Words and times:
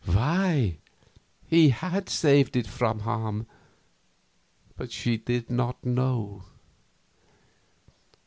Why, 0.07 0.79
He 1.47 1.69
had 1.69 2.09
saved 2.09 2.55
it 2.55 2.65
from 2.65 3.01
harm 3.01 3.45
but 4.75 4.91
she 4.91 5.17
did 5.17 5.51
not 5.51 5.85
know. 5.85 6.41